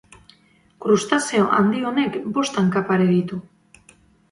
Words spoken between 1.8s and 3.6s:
honek bost hanka pare ditu.